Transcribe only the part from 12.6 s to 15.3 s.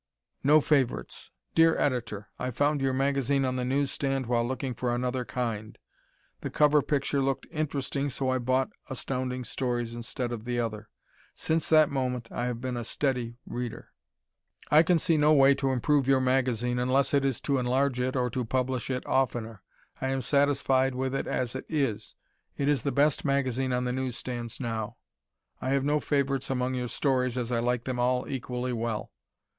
a steady reader. I can see